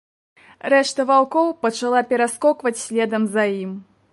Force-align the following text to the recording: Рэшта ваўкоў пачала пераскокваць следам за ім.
Рэшта 0.73 1.03
ваўкоў 1.09 1.51
пачала 1.65 2.01
пераскокваць 2.13 2.75
следам 2.87 3.29
за 3.37 3.43
ім. 3.63 3.71